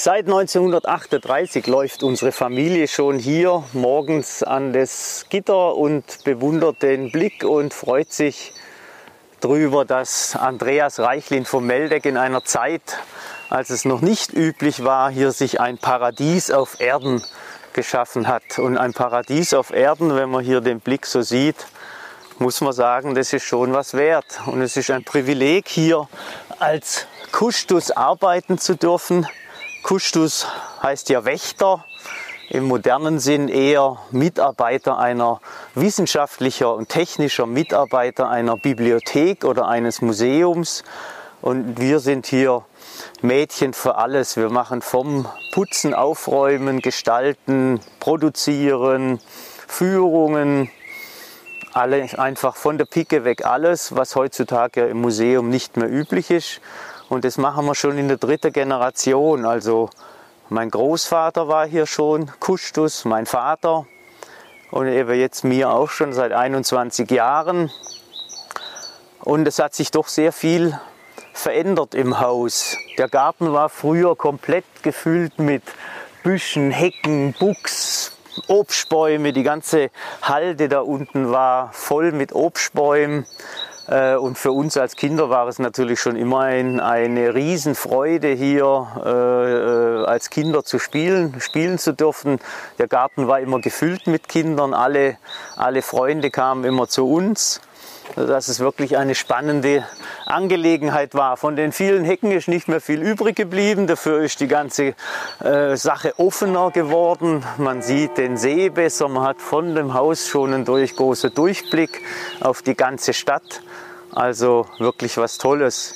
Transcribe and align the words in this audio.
Seit 0.00 0.26
1938 0.26 1.66
läuft 1.66 2.04
unsere 2.04 2.30
Familie 2.30 2.86
schon 2.86 3.18
hier 3.18 3.64
morgens 3.72 4.44
an 4.44 4.72
das 4.72 5.26
Gitter 5.28 5.74
und 5.74 6.22
bewundert 6.22 6.82
den 6.82 7.10
Blick 7.10 7.42
und 7.42 7.74
freut 7.74 8.12
sich 8.12 8.52
darüber, 9.40 9.84
dass 9.84 10.36
Andreas 10.36 11.00
Reichlin 11.00 11.44
vom 11.44 11.66
Meldeck 11.66 12.06
in 12.06 12.16
einer 12.16 12.44
Zeit, 12.44 12.96
als 13.50 13.70
es 13.70 13.84
noch 13.84 14.00
nicht 14.00 14.32
üblich 14.32 14.84
war, 14.84 15.10
hier 15.10 15.32
sich 15.32 15.60
ein 15.60 15.78
Paradies 15.78 16.52
auf 16.52 16.80
Erden 16.80 17.20
geschaffen 17.72 18.28
hat. 18.28 18.60
Und 18.60 18.78
ein 18.78 18.92
Paradies 18.92 19.52
auf 19.52 19.72
Erden, 19.72 20.14
wenn 20.14 20.30
man 20.30 20.44
hier 20.44 20.60
den 20.60 20.78
Blick 20.78 21.06
so 21.06 21.22
sieht, 21.22 21.66
muss 22.38 22.60
man 22.60 22.72
sagen, 22.72 23.16
das 23.16 23.32
ist 23.32 23.42
schon 23.42 23.72
was 23.72 23.94
wert. 23.94 24.42
Und 24.46 24.62
es 24.62 24.76
ist 24.76 24.92
ein 24.92 25.02
Privileg, 25.02 25.66
hier 25.66 26.08
als 26.60 27.08
Kustus 27.32 27.90
arbeiten 27.90 28.58
zu 28.58 28.76
dürfen 28.76 29.26
Kustus 29.82 30.46
heißt 30.82 31.08
ja 31.08 31.24
Wächter, 31.24 31.84
im 32.50 32.64
modernen 32.64 33.18
Sinn 33.18 33.48
eher 33.48 33.98
Mitarbeiter 34.10 34.98
einer 34.98 35.40
wissenschaftlicher 35.74 36.74
und 36.74 36.88
technischer 36.88 37.46
Mitarbeiter 37.46 38.28
einer 38.28 38.56
Bibliothek 38.56 39.44
oder 39.44 39.68
eines 39.68 40.00
Museums. 40.00 40.82
Und 41.40 41.78
wir 41.80 42.00
sind 42.00 42.26
hier 42.26 42.64
Mädchen 43.20 43.74
für 43.74 43.96
alles. 43.96 44.36
Wir 44.36 44.50
machen 44.50 44.82
vom 44.82 45.28
Putzen, 45.52 45.94
Aufräumen, 45.94 46.80
Gestalten, 46.80 47.80
Produzieren, 48.00 49.20
Führungen, 49.66 50.70
alle 51.74 52.08
einfach 52.18 52.56
von 52.56 52.78
der 52.78 52.86
Pike 52.86 53.24
weg 53.24 53.44
alles, 53.44 53.94
was 53.94 54.16
heutzutage 54.16 54.86
im 54.86 55.00
Museum 55.00 55.48
nicht 55.48 55.76
mehr 55.76 55.90
üblich 55.90 56.30
ist. 56.30 56.60
Und 57.08 57.24
das 57.24 57.38
machen 57.38 57.64
wir 57.66 57.74
schon 57.74 57.96
in 57.96 58.08
der 58.08 58.18
dritten 58.18 58.52
Generation. 58.52 59.46
Also 59.46 59.88
mein 60.50 60.70
Großvater 60.70 61.48
war 61.48 61.66
hier 61.66 61.86
schon, 61.86 62.30
Kustus, 62.40 63.04
mein 63.04 63.26
Vater 63.26 63.86
und 64.70 64.88
eben 64.88 65.14
jetzt 65.14 65.44
mir 65.44 65.70
auch 65.70 65.90
schon 65.90 66.12
seit 66.12 66.32
21 66.32 67.10
Jahren. 67.10 67.70
Und 69.20 69.48
es 69.48 69.58
hat 69.58 69.74
sich 69.74 69.90
doch 69.90 70.08
sehr 70.08 70.32
viel 70.32 70.78
verändert 71.32 71.94
im 71.94 72.20
Haus. 72.20 72.76
Der 72.98 73.08
Garten 73.08 73.52
war 73.52 73.68
früher 73.68 74.16
komplett 74.16 74.64
gefüllt 74.82 75.38
mit 75.38 75.62
Büschen, 76.22 76.70
Hecken, 76.70 77.34
Buchs, 77.38 78.12
Obstbäume. 78.48 79.32
Die 79.32 79.42
ganze 79.42 79.90
Halde 80.22 80.68
da 80.68 80.80
unten 80.80 81.30
war 81.30 81.72
voll 81.72 82.12
mit 82.12 82.34
Obstbäumen. 82.34 83.26
Äh, 83.88 84.16
und 84.16 84.36
für 84.36 84.52
uns 84.52 84.76
als 84.76 84.96
Kinder 84.96 85.30
war 85.30 85.48
es 85.48 85.58
natürlich 85.58 86.00
schon 86.00 86.16
immer 86.16 86.40
ein, 86.40 86.78
eine 86.78 87.34
Riesenfreude, 87.34 88.28
hier 88.28 88.86
äh, 89.04 90.02
äh, 90.02 90.04
als 90.04 90.30
Kinder 90.30 90.64
zu 90.64 90.78
spielen, 90.78 91.40
spielen 91.40 91.78
zu 91.78 91.92
dürfen. 91.92 92.38
Der 92.78 92.86
Garten 92.86 93.28
war 93.28 93.40
immer 93.40 93.60
gefüllt 93.60 94.06
mit 94.06 94.28
Kindern, 94.28 94.74
alle, 94.74 95.16
alle 95.56 95.82
Freunde 95.82 96.30
kamen 96.30 96.64
immer 96.64 96.86
zu 96.88 97.08
uns 97.08 97.60
dass 98.16 98.48
es 98.48 98.58
wirklich 98.58 98.96
eine 98.96 99.14
spannende 99.14 99.84
Angelegenheit 100.26 101.14
war. 101.14 101.36
Von 101.36 101.56
den 101.56 101.72
vielen 101.72 102.04
Hecken 102.04 102.32
ist 102.32 102.48
nicht 102.48 102.66
mehr 102.66 102.80
viel 102.80 103.02
übrig 103.02 103.36
geblieben, 103.36 103.86
dafür 103.86 104.20
ist 104.22 104.40
die 104.40 104.48
ganze 104.48 104.94
äh, 105.40 105.76
Sache 105.76 106.18
offener 106.18 106.70
geworden. 106.70 107.44
Man 107.58 107.82
sieht 107.82 108.16
den 108.18 108.36
See 108.36 108.70
besser, 108.70 109.08
man 109.08 109.24
hat 109.24 109.40
von 109.40 109.74
dem 109.74 109.94
Haus 109.94 110.26
schon 110.26 110.54
einen 110.54 110.64
durch, 110.64 110.96
großen 110.96 111.32
Durchblick 111.34 112.02
auf 112.40 112.62
die 112.62 112.74
ganze 112.74 113.12
Stadt. 113.12 113.62
Also 114.18 114.66
wirklich 114.80 115.16
was 115.16 115.38
Tolles. 115.38 115.94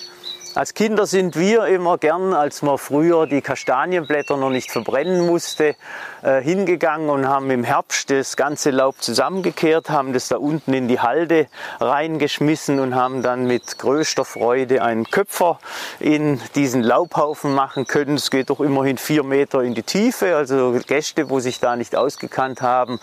Als 0.55 0.75
Kinder 0.75 1.07
sind 1.07 1.35
wir 1.35 1.65
immer 1.65 1.97
gern, 1.97 2.35
als 2.35 2.61
man 2.61 2.77
früher 2.77 3.27
die 3.27 3.41
Kastanienblätter 3.41 4.37
noch 4.37 4.51
nicht 4.51 4.71
verbrennen 4.71 5.25
musste, 5.25 5.77
äh, 6.21 6.43
hingegangen 6.43 7.09
und 7.09 7.27
haben 7.27 7.51
im 7.51 7.65
Herbst 7.65 8.11
das 8.11 8.37
ganze 8.37 8.71
Laub 8.71 9.01
zusammengekehrt, 9.01 9.89
haben 9.89 10.13
das 10.13 10.29
da 10.29 10.37
unten 10.37 10.75
in 10.75 10.89
die 10.89 11.01
Halde 11.01 11.47
reingeschmissen 11.81 12.81
und 12.81 12.95
haben 12.95 13.23
dann 13.23 13.47
mit 13.47 13.79
größter 13.79 14.27
Freude 14.27 14.83
einen 14.83 15.11
Köpfer 15.11 15.59
in 16.01 16.39
diesen 16.55 16.83
Laubhaufen 16.83 17.55
machen 17.55 17.87
können. 17.87 18.17
Es 18.17 18.31
geht 18.31 18.51
doch 18.51 18.61
immerhin 18.61 18.99
vier 18.99 19.23
Meter 19.23 19.63
in 19.63 19.73
die 19.73 19.83
Tiefe, 19.83 20.37
also 20.37 20.79
Gäste, 20.87 21.31
wo 21.31 21.41
sich 21.41 21.61
da 21.61 21.77
nicht 21.77 21.97
ausgekannt 21.97 22.61
haben, 22.61 23.01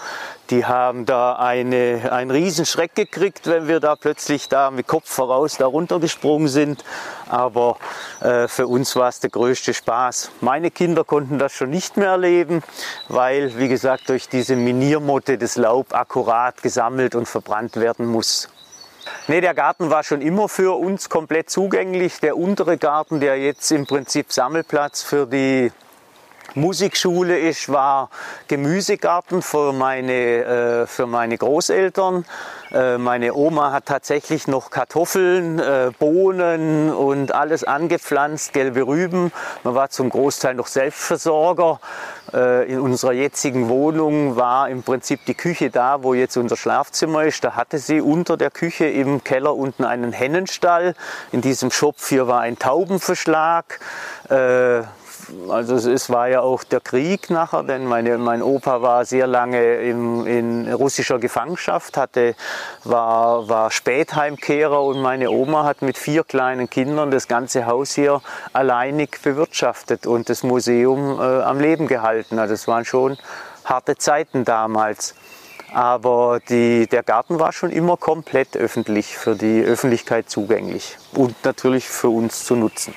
die 0.52 0.66
haben 0.66 1.06
da 1.06 1.34
eine, 1.34 2.12
einen 2.12 2.30
riesen 2.30 2.68
Schreck 2.68 2.94
gekriegt, 2.94 3.48
wenn 3.48 3.68
wir 3.68 3.80
da 3.80 3.96
plötzlich 3.96 4.50
da 4.50 4.70
mit 4.70 4.86
Kopf 4.86 5.10
voraus 5.10 5.58
da 5.58 5.66
runtergesprungen 5.66 6.48
sind. 6.48 6.84
Aber 7.30 7.78
äh, 8.22 8.48
für 8.48 8.68
uns 8.68 8.96
war 8.96 9.10
es 9.10 9.20
der 9.20 9.30
größte 9.30 9.74
Spaß. 9.74 10.32
Meine 10.42 10.72
Kinder 10.72 11.04
konnten 11.04 11.40
das 11.40 11.54
schon 11.54 11.70
nicht 11.70 11.96
mehr 11.96 12.10
erleben, 12.10 12.62
weil, 13.08 13.58
wie 13.58 13.68
gesagt, 13.68 14.10
durch 14.10 14.28
diese 14.28 14.56
Miniermotte 14.56 15.38
das 15.38 15.56
Laub 15.56 15.94
akkurat 15.94 16.62
gesammelt 16.62 17.16
und 17.16 17.28
verbrannt 17.28 17.78
werden 17.78 18.08
muss. 18.08 18.50
Nee, 19.28 19.42
der 19.42 19.54
Garten 19.54 19.90
war 19.90 20.04
schon 20.04 20.22
immer 20.22 20.50
für 20.50 20.78
uns 20.78 21.10
komplett 21.10 21.50
zugänglich. 21.50 22.20
Der 22.20 22.38
untere 22.38 22.78
Garten, 22.78 23.20
der 23.20 23.40
jetzt 23.40 23.72
im 23.72 23.86
Prinzip 23.86 24.34
Sammelplatz 24.34 25.04
für 25.04 25.28
die 25.28 25.72
Musikschule 26.56 27.40
ist, 27.40 27.70
war 27.70 28.10
Gemüsegarten 28.48 29.42
für 29.42 29.74
meine, 29.74 30.14
äh, 30.14 30.88
für 30.88 31.08
meine 31.08 31.38
Großeltern. 31.38 32.26
Äh, 32.72 32.98
meine 32.98 33.34
Oma 33.34 33.72
hat 33.72 33.86
tatsächlich 33.86 34.48
noch 34.48 34.70
Kartoffeln, 34.70 35.60
äh, 35.60 35.92
Bohnen 35.98 36.92
und 36.94 37.34
alles 37.34 37.64
angepflanzt, 37.64 38.54
gelbe 38.54 38.86
Rüben. 38.86 39.32
Man 39.64 39.76
war 39.76 39.90
zum 39.90 40.10
Großteil 40.10 40.54
noch 40.54 40.68
Selbstversorger. 40.68 41.80
Äh, 42.34 42.72
in 42.72 42.80
unserer 42.80 43.14
jetzigen 43.14 43.70
Wohnung 43.70 44.36
war 44.36 44.70
im 44.70 44.84
Prinzip 44.84 45.26
die 45.26 45.34
Küche 45.34 45.72
da, 45.72 46.04
wo 46.04 46.14
jetzt 46.14 46.38
unser 46.38 46.58
Schlafzimmer 46.58 47.24
ist. 47.24 47.44
Da 47.44 47.56
hatte 47.56 47.80
sie 47.80 48.02
unter 48.02 48.38
der 48.38 48.52
Küche 48.52 48.86
im 48.86 49.24
Keller 49.24 49.56
unten 49.56 49.84
einen 49.84 50.12
Hennenstall. 50.12 50.94
In 51.32 51.42
diesem 51.42 51.72
Schopf 51.72 52.10
hier 52.10 52.28
war 52.28 52.42
ein 52.42 52.60
Taubenverschlag. 52.60 53.80
Also 55.50 55.76
es 55.76 56.10
war 56.10 56.28
ja 56.28 56.42
auch 56.42 56.64
der 56.64 56.80
Krieg 56.80 57.30
nachher, 57.30 57.64
denn 57.64 57.86
meine, 57.86 58.18
mein 58.18 58.42
Opa 58.42 58.82
war 58.82 59.06
sehr 59.06 59.28
lange 59.28 59.76
im, 59.78 60.26
in 60.26 60.72
russischer 60.72 61.20
Gefangenschaft, 61.20 61.98
hatte, 61.98 62.36
war, 62.84 63.48
war 63.48 63.72
Spätheimkehrer 63.72 64.82
und 64.84 65.02
meine 65.02 65.30
Oma 65.30 65.64
hat 65.64 65.82
mit 65.82 65.98
vier 65.98 66.24
kleinen 66.24 66.70
Kindern 66.70 67.12
das 67.12 67.28
ganze 67.28 67.66
Haus 67.66 67.94
hier 67.94 68.22
alleinig 68.54 69.20
bewirtschaftet 69.24 70.08
und 70.08 70.30
das 70.30 70.44
Museum 70.44 71.20
äh, 71.20 71.42
am 71.42 71.60
Leben 71.60 71.88
gehalten. 71.88 72.40
Also 72.40 72.54
es 72.54 72.68
waren 72.68 72.86
schon 72.86 73.18
harte 73.66 73.98
Zeiten 73.98 74.46
damals. 74.46 75.16
Aber 75.72 76.40
die, 76.50 76.88
der 76.88 77.04
Garten 77.04 77.40
war 77.40 77.52
schon 77.52 77.70
immer 77.70 77.96
komplett 77.96 78.58
öffentlich, 78.58 79.18
für 79.18 79.36
die 79.36 79.62
Öffentlichkeit 79.62 80.30
zugänglich 80.30 80.98
und 81.14 81.36
natürlich 81.46 81.88
für 81.88 82.10
uns 82.10 82.44
zu 82.44 82.56
nutzen. 82.56 82.94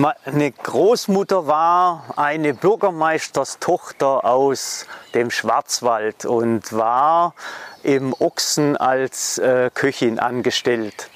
Meine 0.00 0.50
Großmutter 0.52 1.46
war 1.46 2.04
eine 2.16 2.54
Bürgermeisterstochter 2.54 4.24
aus 4.24 4.86
dem 5.12 5.30
Schwarzwald 5.30 6.24
und 6.24 6.72
war 6.72 7.34
im 7.82 8.14
Ochsen 8.18 8.78
als 8.78 9.36
äh, 9.36 9.68
Köchin 9.74 10.18
angestellt. 10.18 11.10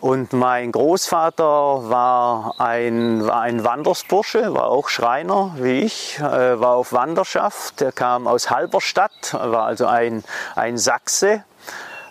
Und 0.00 0.32
mein 0.32 0.70
Großvater 0.70 1.90
war 1.90 2.54
ein, 2.58 3.26
war 3.26 3.40
ein 3.40 3.64
Wandersbursche, 3.64 4.54
war 4.54 4.68
auch 4.68 4.88
Schreiner 4.88 5.56
wie 5.56 5.80
ich, 5.80 6.20
äh, 6.20 6.60
war 6.60 6.76
auf 6.76 6.92
Wanderschaft. 6.92 7.82
Er 7.82 7.90
kam 7.90 8.28
aus 8.28 8.48
Halberstadt, 8.48 9.32
war 9.32 9.64
also 9.64 9.86
ein, 9.86 10.22
ein 10.54 10.78
Sachse 10.78 11.42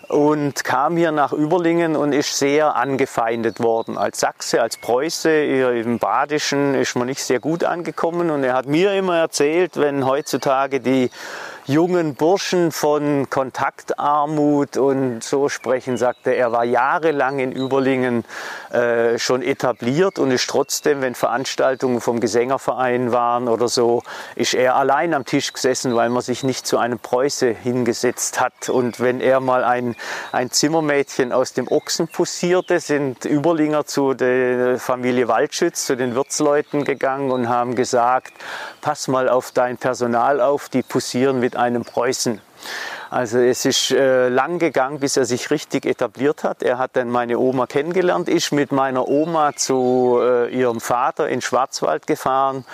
und 0.08 0.64
kam 0.64 0.96
hier 0.96 1.12
nach 1.12 1.32
Überlingen 1.32 1.96
und 1.96 2.12
ist 2.12 2.38
sehr 2.38 2.76
angefeindet 2.76 3.60
worden. 3.60 3.96
Als 3.96 4.20
Sachse, 4.20 4.62
als 4.62 4.76
Preuße, 4.76 5.30
im 5.30 5.98
Badischen 5.98 6.74
ist 6.74 6.96
man 6.96 7.06
nicht 7.06 7.22
sehr 7.22 7.40
gut 7.40 7.64
angekommen 7.64 8.30
und 8.30 8.44
er 8.44 8.54
hat 8.54 8.66
mir 8.66 8.92
immer 8.94 9.18
erzählt, 9.18 9.76
wenn 9.76 10.06
heutzutage 10.06 10.80
die 10.80 11.10
jungen 11.66 12.14
Burschen 12.14 12.72
von 12.72 13.30
Kontaktarmut 13.30 14.76
und 14.76 15.24
so 15.24 15.48
sprechen, 15.48 15.96
sagte 15.96 16.32
er, 16.32 16.52
war 16.52 16.64
jahrelang 16.64 17.38
in 17.38 17.52
Überlingen 17.52 18.24
äh, 18.70 19.18
schon 19.18 19.40
etabliert 19.40 20.18
und 20.18 20.30
ist 20.30 20.48
trotzdem, 20.50 21.00
wenn 21.00 21.14
Veranstaltungen 21.14 22.02
vom 22.02 22.20
Gesängerverein 22.20 23.12
waren 23.12 23.48
oder 23.48 23.68
so, 23.68 24.02
ist 24.36 24.52
er 24.52 24.76
allein 24.76 25.14
am 25.14 25.24
Tisch 25.24 25.54
gesessen, 25.54 25.94
weil 25.94 26.10
man 26.10 26.22
sich 26.22 26.44
nicht 26.44 26.66
zu 26.66 26.76
einem 26.76 26.98
Preuße 26.98 27.48
hingesetzt 27.48 28.40
hat. 28.40 28.68
Und 28.68 29.00
wenn 29.00 29.20
er 29.20 29.40
mal 29.40 29.64
ein, 29.64 29.96
ein 30.32 30.50
Zimmermädchen 30.50 31.32
aus 31.32 31.54
dem 31.54 31.68
Ochsen 31.68 32.08
pussierte, 32.08 32.78
sind 32.78 33.24
Überlinger 33.24 33.86
zu 33.86 34.12
der 34.12 34.78
Familie 34.78 35.28
Waldschütz, 35.28 35.86
zu 35.86 35.96
den 35.96 36.14
Wirtsleuten 36.14 36.84
gegangen 36.84 37.30
und 37.30 37.48
haben 37.48 37.74
gesagt, 37.74 38.34
pass 38.82 39.08
mal 39.08 39.30
auf 39.30 39.50
dein 39.52 39.78
Personal 39.78 40.42
auf, 40.42 40.68
die 40.68 40.82
pussieren 40.82 41.40
mit 41.40 41.53
einem 41.56 41.84
Preußen. 41.84 42.40
Also 43.10 43.38
es 43.38 43.64
ist 43.64 43.90
äh, 43.90 44.28
lang 44.28 44.58
gegangen, 44.58 44.98
bis 44.98 45.16
er 45.16 45.24
sich 45.24 45.50
richtig 45.50 45.86
etabliert 45.86 46.42
hat. 46.42 46.62
Er 46.62 46.78
hat 46.78 46.96
dann 46.96 47.10
meine 47.10 47.38
Oma 47.38 47.66
kennengelernt, 47.66 48.28
ist 48.28 48.50
mit 48.50 48.72
meiner 48.72 49.06
Oma 49.06 49.54
zu 49.54 50.18
äh, 50.20 50.48
ihrem 50.48 50.80
Vater 50.80 51.28
in 51.28 51.40
Schwarzwald 51.40 52.06
gefahren 52.06 52.64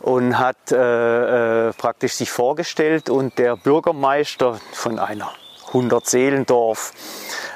und 0.00 0.38
hat 0.38 0.70
äh, 0.70 1.68
äh 1.68 1.72
praktisch 1.72 2.12
sich 2.12 2.30
vorgestellt 2.30 3.10
und 3.10 3.38
der 3.38 3.56
Bürgermeister 3.56 4.60
von 4.72 4.98
einer 4.98 5.32
100 5.68 6.06
Seelendorf 6.06 6.92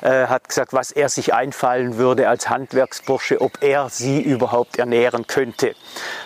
äh, 0.03 0.27
hat 0.27 0.49
gesagt, 0.49 0.73
was 0.73 0.91
er 0.91 1.09
sich 1.09 1.35
einfallen 1.35 1.97
würde 1.97 2.29
als 2.29 2.49
Handwerksbursche, 2.49 3.41
ob 3.41 3.63
er 3.63 3.89
sie 3.89 4.21
überhaupt 4.21 4.79
ernähren 4.79 5.27
könnte. 5.27 5.75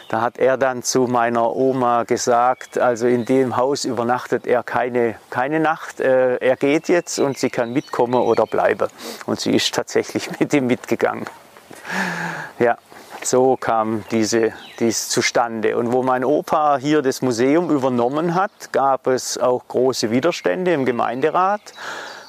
Da 0.09 0.21
hat 0.21 0.39
er 0.39 0.57
dann 0.57 0.83
zu 0.83 1.03
meiner 1.03 1.55
Oma 1.55 2.05
gesagt, 2.05 2.79
also 2.79 3.07
in 3.07 3.25
dem 3.25 3.57
Haus 3.57 3.85
übernachtet 3.85 4.47
er 4.47 4.63
keine, 4.63 5.17
keine 5.31 5.61
Nacht. 5.61 6.01
Äh, 6.01 6.37
er 6.37 6.57
geht 6.57 6.89
jetzt 6.89 7.19
und 7.19 7.39
sie 7.39 7.51
kann 7.51 7.73
mitkommen 7.73 8.15
oder 8.15 8.47
bleiben. 8.47 8.89
Und 9.27 9.41
sie 9.41 9.55
ist 9.55 9.75
tatsächlich 9.75 10.31
mit 10.41 10.53
ihm 10.53 10.67
mitgegangen. 10.67 11.27
Ja, 12.59 12.79
so 13.27 13.57
kam 13.57 14.05
diese, 14.11 14.53
dies 14.79 15.09
zustande. 15.09 15.77
Und 15.77 15.93
wo 15.93 16.03
mein 16.03 16.25
Opa 16.25 16.79
hier 16.79 17.03
das 17.03 17.23
Museum 17.23 17.71
übernommen 17.71 18.35
hat, 18.35 18.73
gab 18.73 19.07
es 19.07 19.39
auch 19.39 19.67
große 19.69 20.11
Widerstände 20.11 20.73
im 20.73 20.85
Gemeinderat. 20.85 21.61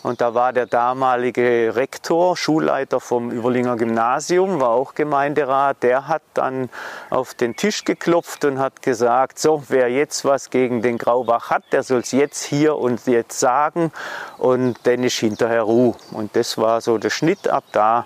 Und 0.04 0.22
da 0.22 0.34
war 0.34 0.54
der 0.54 0.68
damalige 0.68 1.76
Rektor, 1.76 2.38
Schulleiter 2.38 3.00
vom 3.00 3.32
Überlinger 3.32 3.76
Gymnasium, 3.76 4.62
war 4.62 4.70
auch 4.70 4.94
Gemeinderat. 4.96 5.84
Der 5.84 6.08
hat 6.08 6.22
dann 6.34 6.70
auf 7.10 7.34
den 7.34 7.56
Tisch 7.56 7.84
geklopft 7.84 8.46
und 8.46 8.58
hat 8.58 8.82
gesagt, 8.82 9.38
so, 9.38 9.64
wer 9.68 9.90
jetzt 9.90 10.24
was 10.24 10.50
gegen 10.50 10.82
den 10.82 10.98
Graubach 10.98 11.50
hat, 11.50 11.64
der 11.72 11.84
soll 11.84 12.00
es 12.00 12.12
jetzt 12.12 12.44
hier 12.44 12.78
und 12.78 13.06
jetzt 13.08 13.40
sagen. 13.40 13.92
Und 14.38 14.80
dann 14.84 15.04
ist 15.04 15.18
hinterher 15.18 15.64
Ruhe. 15.64 15.96
Und 16.12 16.36
das 16.36 16.58
war 16.58 16.80
so 16.80 16.98
der 16.98 17.10
Schnitt. 17.10 17.48
Ab 17.48 17.66
da 17.72 18.06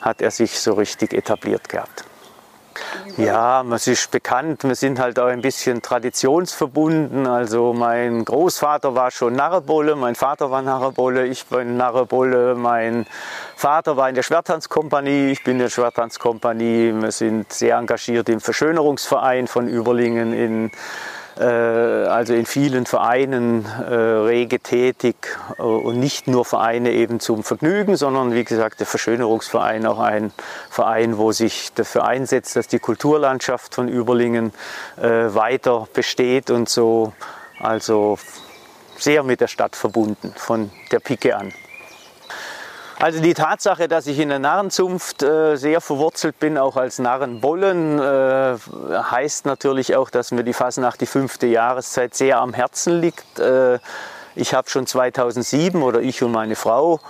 hat 0.00 0.22
er 0.22 0.30
sich 0.30 0.58
so 0.58 0.72
richtig 0.72 1.12
etabliert 1.12 1.68
gehabt. 1.68 2.04
Ja, 3.16 3.62
es 3.72 3.86
ist 3.86 4.10
bekannt, 4.10 4.64
wir 4.64 4.74
sind 4.74 4.98
halt 4.98 5.18
auch 5.18 5.26
ein 5.26 5.42
bisschen 5.42 5.82
traditionsverbunden. 5.82 7.26
Also 7.26 7.72
mein 7.72 8.24
Großvater 8.24 8.94
war 8.94 9.10
schon 9.10 9.34
Narrebolle, 9.34 9.96
mein 9.96 10.14
Vater 10.14 10.50
war 10.50 10.62
Narrebolle, 10.62 11.26
ich 11.26 11.46
bin 11.46 11.76
Narrebolle, 11.76 12.54
mein 12.54 13.06
Vater 13.56 13.96
war 13.96 14.08
in 14.08 14.14
der 14.14 14.22
Schwertanzkompanie, 14.22 15.32
ich 15.32 15.44
bin 15.44 15.54
in 15.54 15.60
der 15.60 15.70
Schwertanzkompanie. 15.70 16.92
Wir 16.94 17.12
sind 17.12 17.52
sehr 17.52 17.76
engagiert 17.76 18.28
im 18.28 18.40
Verschönerungsverein 18.40 19.46
von 19.46 19.68
Überlingen 19.68 20.32
in 20.32 20.70
also 21.40 22.34
in 22.34 22.46
vielen 22.46 22.86
Vereinen 22.86 23.64
äh, 23.64 23.94
rege 23.94 24.60
tätig 24.60 25.16
äh, 25.58 25.62
und 25.62 25.98
nicht 25.98 26.26
nur 26.26 26.44
Vereine 26.44 26.92
eben 26.92 27.20
zum 27.20 27.42
Vergnügen, 27.42 27.96
sondern 27.96 28.34
wie 28.34 28.44
gesagt 28.44 28.80
der 28.80 28.86
Verschönerungsverein 28.86 29.86
auch 29.86 29.98
ein 29.98 30.32
Verein, 30.70 31.18
wo 31.18 31.32
sich 31.32 31.72
dafür 31.74 32.04
einsetzt, 32.04 32.56
dass 32.56 32.68
die 32.68 32.78
Kulturlandschaft 32.78 33.74
von 33.74 33.88
Überlingen 33.88 34.52
weiter 34.96 35.88
besteht 35.92 36.50
und 36.50 36.68
so 36.68 37.12
also 37.58 38.18
sehr 38.98 39.22
mit 39.22 39.40
der 39.40 39.48
Stadt 39.48 39.76
verbunden 39.76 40.32
von 40.36 40.70
der 40.90 41.00
Pike 41.00 41.36
an. 41.36 41.52
Also 43.02 43.20
die 43.20 43.34
Tatsache, 43.34 43.88
dass 43.88 44.06
ich 44.06 44.20
in 44.20 44.28
der 44.28 44.38
Narrenzunft 44.38 45.24
äh, 45.24 45.56
sehr 45.56 45.80
verwurzelt 45.80 46.38
bin, 46.38 46.56
auch 46.56 46.76
als 46.76 47.00
Narrenbollen, 47.00 47.98
äh, 47.98 48.56
heißt 48.92 49.44
natürlich 49.44 49.96
auch, 49.96 50.08
dass 50.08 50.30
mir 50.30 50.44
die 50.44 50.52
Fasnacht, 50.52 51.00
die 51.00 51.06
fünfte 51.06 51.48
Jahreszeit, 51.48 52.14
sehr 52.14 52.38
am 52.38 52.54
Herzen 52.54 53.00
liegt. 53.00 53.40
Äh, 53.40 53.80
ich 54.36 54.54
habe 54.54 54.70
schon 54.70 54.86
2007 54.86 55.82
oder 55.82 56.00
ich 56.00 56.22
und 56.22 56.30
meine 56.30 56.54
Frau 56.54 57.00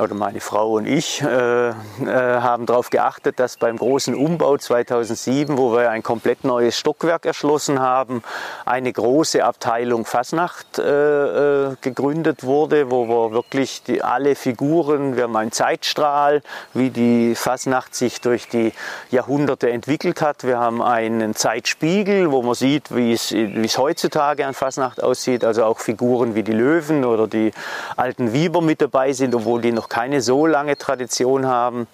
oder 0.00 0.14
meine 0.14 0.40
Frau 0.40 0.72
und 0.72 0.86
ich 0.86 1.22
äh, 1.22 1.68
äh, 1.68 1.74
haben 2.04 2.66
darauf 2.66 2.90
geachtet, 2.90 3.38
dass 3.38 3.56
beim 3.56 3.76
großen 3.76 4.14
Umbau 4.14 4.56
2007, 4.56 5.56
wo 5.56 5.72
wir 5.72 5.90
ein 5.90 6.02
komplett 6.02 6.42
neues 6.42 6.78
Stockwerk 6.78 7.26
erschlossen 7.26 7.78
haben, 7.78 8.22
eine 8.64 8.92
große 8.92 9.44
Abteilung 9.44 10.04
Fasnacht 10.04 10.78
äh, 10.78 11.70
äh, 11.70 11.76
gegründet 11.80 12.42
wurde, 12.42 12.90
wo 12.90 13.06
wir 13.06 13.32
wirklich 13.32 13.82
die, 13.84 14.02
alle 14.02 14.34
Figuren, 14.34 15.16
wir 15.16 15.24
haben 15.24 15.36
einen 15.36 15.52
Zeitstrahl, 15.52 16.42
wie 16.72 16.90
die 16.90 17.34
Fasnacht 17.36 17.94
sich 17.94 18.20
durch 18.20 18.48
die 18.48 18.72
Jahrhunderte 19.10 19.70
entwickelt 19.70 20.20
hat. 20.20 20.44
Wir 20.44 20.58
haben 20.58 20.82
einen 20.82 21.36
Zeitspiegel, 21.36 22.32
wo 22.32 22.42
man 22.42 22.54
sieht, 22.54 22.94
wie 22.94 23.12
es, 23.12 23.32
heutzutage 23.78 24.46
an 24.46 24.54
Fasnacht 24.54 25.02
aussieht, 25.02 25.44
also 25.44 25.64
auch 25.64 25.78
Figuren 25.78 26.34
wie 26.34 26.42
die 26.42 26.52
Löwen 26.52 27.04
oder 27.04 27.26
die 27.26 27.52
alten 27.96 28.32
Wieber 28.32 28.60
mit 28.60 28.80
dabei 28.80 29.12
sind, 29.12 29.34
obwohl 29.34 29.60
die 29.60 29.72
noch 29.72 29.83
noch 29.84 29.88
keine 29.90 30.22
so 30.22 30.46
lange 30.46 30.78
Tradition 30.78 31.46
haben 31.46 31.86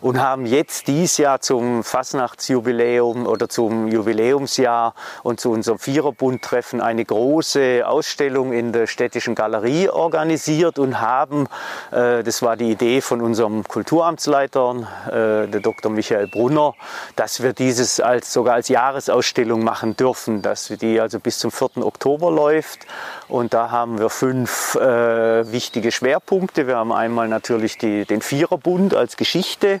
und 0.00 0.20
haben 0.20 0.46
jetzt 0.46 0.86
dies 0.86 1.18
Jahr 1.18 1.40
zum 1.40 1.84
Fasnachtsjubiläum 1.84 3.26
oder 3.26 3.48
zum 3.48 3.88
Jubiläumsjahr 3.88 4.94
und 5.22 5.40
zu 5.40 5.50
unserem 5.50 5.78
Viererbundtreffen 5.78 6.80
eine 6.80 7.04
große 7.04 7.82
Ausstellung 7.86 8.52
in 8.52 8.72
der 8.72 8.86
städtischen 8.86 9.34
Galerie 9.34 9.88
organisiert 9.88 10.78
und 10.78 11.00
haben, 11.00 11.46
äh, 11.90 12.22
das 12.22 12.42
war 12.42 12.56
die 12.56 12.70
Idee 12.70 13.00
von 13.00 13.20
unserem 13.20 13.64
Kulturamtsleiter, 13.64 14.74
äh, 15.06 15.48
der 15.48 15.60
Dr. 15.60 15.90
Michael 15.90 16.28
Brunner, 16.28 16.74
dass 17.16 17.42
wir 17.42 17.52
dieses 17.52 18.00
als, 18.00 18.32
sogar 18.32 18.54
als 18.54 18.68
Jahresausstellung 18.68 19.64
machen 19.64 19.96
dürfen, 19.96 20.42
dass 20.42 20.68
die 20.80 21.00
also 21.00 21.20
bis 21.20 21.38
zum 21.38 21.50
4. 21.50 21.84
Oktober 21.84 22.30
läuft 22.30 22.86
und 23.30 23.54
da 23.54 23.70
haben 23.70 23.98
wir 23.98 24.10
fünf 24.10 24.74
äh, 24.74 25.52
wichtige 25.52 25.92
Schwerpunkte. 25.92 26.66
Wir 26.66 26.76
haben 26.76 26.92
einmal 26.92 27.28
natürlich 27.28 27.78
die, 27.78 28.04
den 28.04 28.22
Viererbund 28.22 28.94
als 28.94 29.16
Geschichte. 29.16 29.80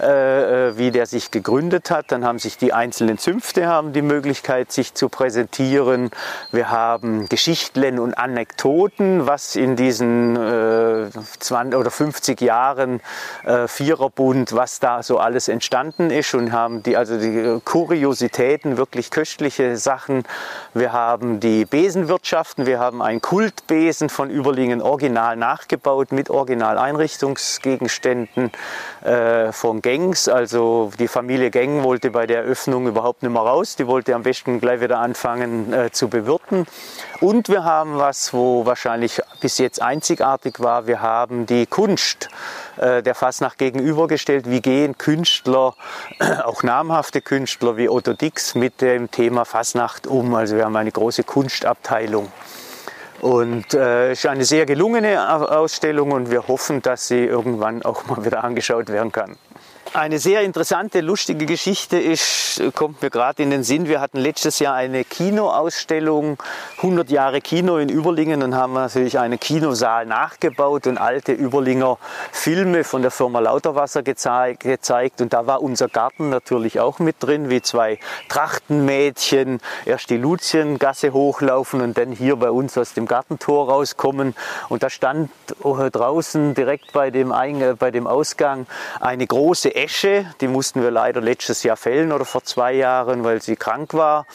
äh, 0.00 0.76
wie 0.76 0.90
der 0.90 1.06
sich 1.06 1.30
gegründet 1.30 1.90
hat. 1.90 2.12
Dann 2.12 2.24
haben 2.24 2.38
sich 2.38 2.56
die 2.56 2.72
einzelnen 2.72 3.18
Zünfte 3.18 3.66
haben 3.66 3.92
die 3.92 4.02
Möglichkeit, 4.02 4.72
sich 4.72 4.94
zu 4.94 5.08
präsentieren. 5.08 6.10
Wir 6.52 6.70
haben 6.70 7.28
Geschichtlen 7.28 7.98
und 7.98 8.14
Anekdoten, 8.14 9.26
was 9.26 9.56
in 9.56 9.76
diesen 9.76 10.36
äh, 10.36 11.10
20 11.38 11.78
oder 11.78 11.90
50 11.90 12.40
Jahren 12.40 13.00
äh, 13.44 13.68
Viererbund, 13.68 14.54
was 14.54 14.80
da 14.80 15.02
so 15.02 15.18
alles 15.18 15.48
entstanden 15.48 16.10
ist 16.10 16.34
und 16.34 16.52
haben 16.52 16.82
die, 16.82 16.96
also 16.96 17.18
die 17.18 17.60
Kuriositäten, 17.64 18.76
wirklich 18.76 19.10
köstliche 19.10 19.76
Sachen. 19.76 20.24
Wir 20.74 20.92
haben 20.92 21.40
die 21.40 21.64
Besenwirtschaften, 21.64 22.66
wir 22.66 22.78
haben 22.78 23.02
einen 23.02 23.20
Kultbesen 23.20 24.08
von 24.08 24.30
Überlingen 24.30 24.80
original 24.82 25.36
nachgebaut 25.36 26.12
mit 26.12 26.30
Original-Einrichtungsgegenständen 26.30 28.52
äh, 29.02 29.50
von 29.52 29.82
Gengs. 29.88 30.28
Also 30.28 30.90
die 30.98 31.08
Familie 31.08 31.50
Geng 31.50 31.82
wollte 31.82 32.10
bei 32.10 32.26
der 32.26 32.40
Eröffnung 32.42 32.86
überhaupt 32.86 33.22
nicht 33.22 33.32
mehr 33.32 33.40
raus. 33.40 33.74
Die 33.74 33.86
wollte 33.86 34.14
am 34.14 34.22
besten 34.22 34.60
gleich 34.60 34.82
wieder 34.82 34.98
anfangen 34.98 35.72
äh, 35.72 35.90
zu 35.90 36.08
bewirten. 36.08 36.66
Und 37.22 37.48
wir 37.48 37.64
haben 37.64 37.96
was, 37.96 38.34
wo 38.34 38.66
wahrscheinlich 38.66 39.22
bis 39.40 39.56
jetzt 39.56 39.80
einzigartig 39.80 40.60
war. 40.60 40.86
Wir 40.86 41.00
haben 41.00 41.46
die 41.46 41.64
Kunst 41.64 42.28
äh, 42.76 43.02
der 43.02 43.14
Fasnacht 43.14 43.56
gegenübergestellt. 43.56 44.50
Wie 44.50 44.60
gehen 44.60 44.98
Künstler, 44.98 45.74
auch 46.44 46.62
namhafte 46.62 47.22
Künstler 47.22 47.78
wie 47.78 47.88
Otto 47.88 48.12
Dix 48.12 48.54
mit 48.54 48.82
dem 48.82 49.10
Thema 49.10 49.46
Fasnacht 49.46 50.06
um? 50.06 50.34
Also 50.34 50.56
wir 50.56 50.66
haben 50.66 50.76
eine 50.76 50.92
große 50.92 51.24
Kunstabteilung. 51.24 52.30
Und 53.22 53.72
äh, 53.72 54.12
ist 54.12 54.26
eine 54.26 54.44
sehr 54.44 54.66
gelungene 54.66 55.50
Ausstellung 55.50 56.12
und 56.12 56.30
wir 56.30 56.46
hoffen, 56.46 56.82
dass 56.82 57.08
sie 57.08 57.24
irgendwann 57.24 57.82
auch 57.82 58.06
mal 58.06 58.22
wieder 58.22 58.44
angeschaut 58.44 58.90
werden 58.90 59.12
kann. 59.12 59.38
Eine 59.94 60.18
sehr 60.18 60.42
interessante, 60.42 61.00
lustige 61.00 61.46
Geschichte 61.46 61.98
ist, 61.98 62.62
kommt 62.74 63.00
mir 63.00 63.08
gerade 63.08 63.42
in 63.42 63.50
den 63.50 63.64
Sinn. 63.64 63.88
Wir 63.88 64.02
hatten 64.02 64.18
letztes 64.18 64.58
Jahr 64.58 64.74
eine 64.74 65.02
Kinoausstellung, 65.02 66.36
100 66.76 67.08
Jahre 67.10 67.40
Kino 67.40 67.78
in 67.78 67.88
Überlingen 67.88 68.42
und 68.42 68.54
haben 68.54 68.74
natürlich 68.74 69.18
einen 69.18 69.40
Kinosaal 69.40 70.04
nachgebaut 70.04 70.86
und 70.86 70.98
alte 70.98 71.32
Überlinger 71.32 71.96
Filme 72.32 72.84
von 72.84 73.00
der 73.00 73.10
Firma 73.10 73.40
Lauterwasser 73.40 74.02
gezeigt. 74.02 75.22
Und 75.22 75.32
da 75.32 75.46
war 75.46 75.62
unser 75.62 75.88
Garten 75.88 76.28
natürlich 76.28 76.80
auch 76.80 76.98
mit 76.98 77.16
drin, 77.20 77.48
wie 77.48 77.62
zwei 77.62 77.98
Trachtenmädchen, 78.28 79.58
erst 79.86 80.10
die 80.10 80.18
Luziengasse 80.18 81.14
hochlaufen 81.14 81.80
und 81.80 81.96
dann 81.96 82.12
hier 82.12 82.36
bei 82.36 82.50
uns 82.50 82.76
aus 82.76 82.92
dem 82.92 83.06
Gartentor 83.06 83.70
rauskommen. 83.70 84.34
Und 84.68 84.82
da 84.82 84.90
stand 84.90 85.30
draußen 85.62 86.52
direkt 86.52 86.92
bei 86.92 87.10
dem, 87.10 87.32
Eingang, 87.32 87.78
bei 87.78 87.90
dem 87.90 88.06
Ausgang 88.06 88.66
eine 89.00 89.26
große 89.26 89.77
Esche, 89.84 90.26
die 90.40 90.48
mussten 90.48 90.82
wir 90.82 90.90
leider 90.90 91.20
letztes 91.20 91.62
Jahr 91.62 91.76
fällen 91.76 92.12
oder 92.12 92.24
vor 92.24 92.42
zwei 92.44 92.72
Jahren, 92.72 93.24
weil 93.24 93.40
sie 93.40 93.56
krank 93.56 93.94
war. 93.94 94.26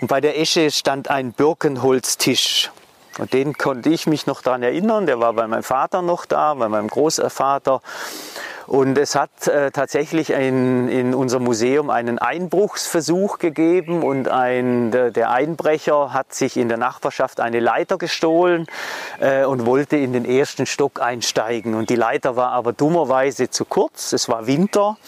Und 0.00 0.08
bei 0.08 0.20
der 0.20 0.38
Esche 0.38 0.70
stand 0.70 1.08
ein 1.08 1.32
Birkenholztisch. 1.32 2.70
Und 3.18 3.32
den 3.32 3.58
konnte 3.58 3.90
ich 3.90 4.06
mich 4.06 4.26
noch 4.26 4.42
daran 4.42 4.62
erinnern. 4.62 5.06
Der 5.06 5.20
war 5.20 5.32
bei 5.32 5.46
meinem 5.46 5.62
Vater 5.62 6.02
noch 6.02 6.24
da, 6.24 6.54
bei 6.54 6.68
meinem 6.68 6.88
Großvater. 6.88 7.80
Und 8.68 8.98
es 8.98 9.14
hat 9.14 9.48
äh, 9.48 9.70
tatsächlich 9.70 10.34
ein, 10.34 10.90
in 10.90 11.14
unserem 11.14 11.44
Museum 11.44 11.88
einen 11.88 12.18
Einbruchsversuch 12.18 13.38
gegeben 13.38 14.02
und 14.02 14.28
ein, 14.28 14.90
der 14.90 15.30
Einbrecher 15.30 16.12
hat 16.12 16.34
sich 16.34 16.58
in 16.58 16.68
der 16.68 16.76
Nachbarschaft 16.76 17.40
eine 17.40 17.60
Leiter 17.60 17.96
gestohlen 17.96 18.66
äh, 19.20 19.46
und 19.46 19.64
wollte 19.64 19.96
in 19.96 20.12
den 20.12 20.26
ersten 20.26 20.66
Stock 20.66 21.00
einsteigen. 21.00 21.74
Und 21.74 21.88
die 21.88 21.96
Leiter 21.96 22.36
war 22.36 22.52
aber 22.52 22.74
dummerweise 22.74 23.48
zu 23.48 23.64
kurz, 23.64 24.12
es 24.12 24.28
war 24.28 24.46
Winter 24.46 24.98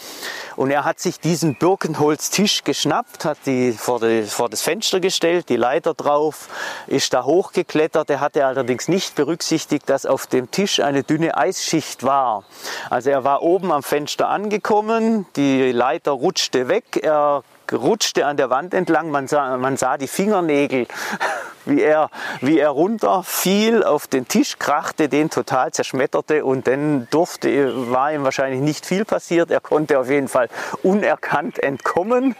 und 0.55 0.71
er 0.71 0.85
hat 0.85 0.99
sich 0.99 1.19
diesen 1.19 1.55
Birkenholztisch 1.55 2.63
geschnappt, 2.63 3.25
hat 3.25 3.37
die 3.45 3.71
vor, 3.71 3.99
die 3.99 4.23
vor, 4.23 4.49
das 4.49 4.61
Fenster 4.61 4.99
gestellt, 4.99 5.49
die 5.49 5.55
Leiter 5.55 5.93
drauf, 5.93 6.47
ist 6.87 7.13
da 7.13 7.23
hochgeklettert. 7.23 8.09
Er 8.09 8.19
hatte 8.19 8.45
allerdings 8.45 8.87
nicht 8.87 9.15
berücksichtigt, 9.15 9.89
dass 9.89 10.05
auf 10.05 10.27
dem 10.27 10.51
Tisch 10.51 10.79
eine 10.79 11.03
dünne 11.03 11.37
Eisschicht 11.37 12.03
war. 12.03 12.43
Also 12.89 13.09
er 13.09 13.23
war 13.23 13.41
oben 13.41 13.71
am 13.71 13.83
Fenster 13.83 14.29
angekommen, 14.29 15.25
die 15.35 15.71
Leiter 15.71 16.11
rutschte 16.11 16.67
weg, 16.67 16.99
er 17.01 17.43
rutschte 17.71 18.25
an 18.25 18.37
der 18.37 18.49
Wand 18.49 18.73
entlang, 18.73 19.11
man 19.11 19.27
sah, 19.27 19.57
man 19.57 19.77
sah 19.77 19.97
die 19.97 20.07
Fingernägel, 20.07 20.87
wie 21.65 21.81
er, 21.81 22.09
wie 22.41 22.59
er 22.59 22.69
runterfiel, 22.69 23.83
auf 23.83 24.07
den 24.07 24.27
Tisch 24.27 24.57
krachte, 24.59 25.09
den 25.09 25.29
total 25.29 25.71
zerschmetterte 25.71 26.45
und 26.45 26.67
dann 26.67 27.07
durfte, 27.11 27.91
war 27.91 28.13
ihm 28.13 28.23
wahrscheinlich 28.23 28.61
nicht 28.61 28.85
viel 28.85 29.05
passiert. 29.05 29.51
Er 29.51 29.59
konnte 29.59 29.99
auf 29.99 30.09
jeden 30.09 30.27
Fall 30.27 30.49
unerkannt 30.83 31.59
entkommen. 31.59 32.35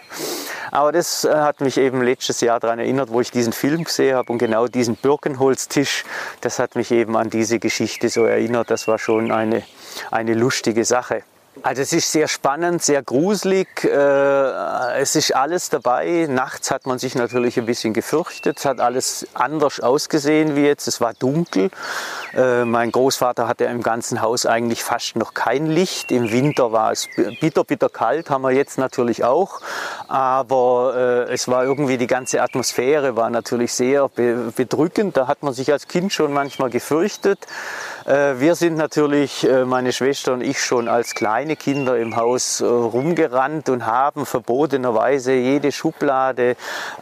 Aber 0.71 0.91
das 0.91 1.25
äh, 1.25 1.33
hat 1.33 1.61
mich 1.61 1.77
eben 1.77 2.01
letztes 2.01 2.41
Jahr 2.41 2.59
daran 2.59 2.79
erinnert, 2.79 3.11
wo 3.11 3.21
ich 3.21 3.31
diesen 3.31 3.53
Film 3.53 3.83
gesehen 3.83 4.15
habe 4.15 4.31
und 4.31 4.37
genau 4.37 4.67
diesen 4.67 4.95
Birkenholztisch, 4.95 6.05
das 6.39 6.59
hat 6.59 6.75
mich 6.75 6.91
eben 6.91 7.17
an 7.17 7.29
diese 7.29 7.59
Geschichte 7.59 8.09
so 8.09 8.25
erinnert. 8.25 8.71
Das 8.71 8.87
war 8.87 8.97
schon 8.97 9.31
eine, 9.31 9.63
eine 10.11 10.33
lustige 10.33 10.85
Sache. 10.85 11.23
Also 11.63 11.81
es 11.81 11.91
ist 11.93 12.11
sehr 12.11 12.27
spannend, 12.27 12.81
sehr 12.81 13.03
gruselig. 13.03 13.83
Äh, 13.83 14.99
es 14.99 15.15
ist 15.15 15.35
alles 15.35 15.69
dabei. 15.69 16.27
Nachts 16.29 16.71
hat 16.71 16.87
man 16.87 16.97
sich 16.97 17.13
natürlich 17.13 17.59
ein 17.59 17.65
bisschen 17.65 17.93
gefürchtet. 17.93 18.59
Es 18.59 18.65
hat 18.65 18.79
alles 18.79 19.27
anders 19.33 19.79
ausgesehen 19.79 20.55
wie 20.55 20.65
jetzt. 20.65 20.87
Es 20.87 21.01
war 21.01 21.13
dunkel. 21.13 21.69
Äh, 22.35 22.65
mein 22.65 22.91
Großvater 22.91 23.47
hatte 23.47 23.65
im 23.65 23.83
ganzen 23.83 24.21
Haus 24.21 24.45
eigentlich 24.45 24.83
fast 24.83 25.15
noch 25.15 25.33
kein 25.33 25.67
Licht. 25.67 26.11
Im 26.11 26.31
Winter 26.31 26.71
war 26.71 26.91
es 26.91 27.07
bitter, 27.39 27.63
bitter 27.63 27.89
kalt, 27.89 28.29
haben 28.29 28.41
wir 28.43 28.51
jetzt 28.51 28.77
natürlich 28.77 29.23
auch. 29.23 29.61
Aber 30.07 30.93
äh, 31.27 31.33
es 31.33 31.47
war 31.47 31.63
irgendwie 31.63 31.97
die 31.97 32.07
ganze 32.07 32.41
Atmosphäre 32.41 33.15
war 33.15 33.29
natürlich 33.29 33.73
sehr 33.73 34.09
bedrückend. 34.09 35.17
Da 35.17 35.27
hat 35.27 35.43
man 35.43 35.53
sich 35.53 35.71
als 35.71 35.87
Kind 35.87 36.11
schon 36.13 36.33
manchmal 36.33 36.69
gefürchtet. 36.69 37.39
Wir 38.03 38.55
sind 38.55 38.77
natürlich, 38.77 39.47
meine 39.65 39.93
Schwester 39.93 40.33
und 40.33 40.41
ich 40.41 40.59
schon 40.59 40.87
als 40.87 41.13
kleine 41.13 41.55
Kinder 41.55 41.97
im 41.97 42.15
Haus 42.15 42.61
äh, 42.61 42.65
rumgerannt 42.65 43.69
und 43.69 43.85
haben 43.85 44.25
verbotenerweise 44.25 45.33
jede 45.33 45.71
Schublade, 45.71 46.55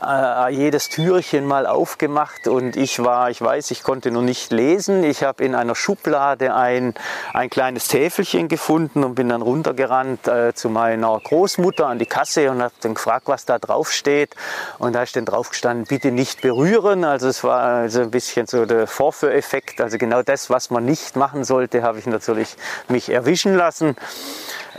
äh, 0.05 0.53
jedes 0.53 0.89
Türchen 0.89 1.45
mal 1.45 1.65
aufgemacht. 1.65 2.48
Und 2.48 2.75
ich 2.75 3.03
war, 3.03 3.29
ich 3.29 3.41
weiß, 3.41 3.71
ich 3.71 3.83
konnte 3.83 4.12
noch 4.12 4.21
nicht 4.21 4.51
lesen. 4.51 5.03
Ich 5.03 5.18
habe 5.23 5.43
in 5.43 5.55
einer 5.55 5.75
Schublade 5.75 6.53
ein, 6.53 6.93
ein 7.33 7.49
kleines 7.49 7.88
Täfelchen 7.88 8.47
gefunden 8.47 9.03
und 9.03 9.15
bin 9.15 9.29
dann 9.29 9.41
runtergerannt 9.41 10.27
äh, 10.27 10.53
zu 10.53 10.69
meiner 10.69 11.19
Großmutter 11.19 11.88
an 11.88 11.99
die 11.99 12.05
Kasse 12.05 12.51
und 12.51 12.61
habe 12.61 12.73
dann 12.81 12.93
gefragt, 12.93 13.27
was 13.27 13.45
da 13.45 13.59
drauf 13.59 13.91
steht. 13.91 14.35
Und 14.77 14.93
da 14.93 15.03
ist 15.03 15.15
dann 15.15 15.25
drauf 15.25 15.49
gestanden, 15.49 15.85
bitte 15.88 16.11
nicht 16.11 16.41
berühren. 16.41 17.03
Also 17.03 17.27
es 17.27 17.43
war 17.43 17.61
also 17.61 18.01
ein 18.01 18.11
bisschen 18.11 18.47
so 18.47 18.65
der 18.65 18.88
Vorführeffekt. 18.88 19.81
Also 19.81 19.97
genau 19.97 20.21
das, 20.21 20.49
was 20.49 20.69
man 20.69 20.85
nicht 20.85 21.15
machen 21.15 21.43
sollte, 21.43 21.83
habe 21.83 21.99
ich 21.99 22.05
natürlich 22.05 22.55
mich 22.88 23.09
erwischen 23.09 23.55
lassen. 23.55 23.95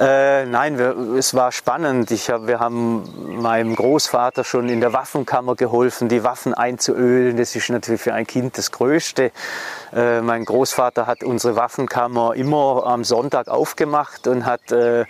Äh, 0.01 0.47
nein, 0.47 0.79
wir, 0.79 0.97
es 1.19 1.35
war 1.35 1.53
spannend. 1.53 2.11
Ich 2.11 2.31
hab, 2.31 2.47
wir 2.47 2.59
haben 2.59 3.39
meinem 3.43 3.77
Großvater 3.77 4.45
schon 4.45 4.71
in 4.71 4.81
der 4.81 4.95
Waffenkammer 4.95 5.57
geholfen, 5.57 6.09
die 6.09 6.25
Waffen 6.25 6.55
einzuölen. 6.55 7.37
Das 7.37 7.55
ist 7.55 7.69
natürlich 7.69 8.01
für 8.01 8.15
ein 8.15 8.27
Kind 8.27 8.57
das 8.57 8.71
Größte. 8.71 9.31
Äh, 9.93 10.23
mein 10.23 10.47
Großvater 10.47 11.07
hat 11.07 11.23
unsere 11.23 11.55
Waffenkammer 11.55 12.35
immer 12.35 12.85
am 12.87 13.05
Sonntag 13.05 13.49
aufgemacht 13.49 14.27
und 14.27 14.47
hat 14.47 14.73
äh, 14.73 15.03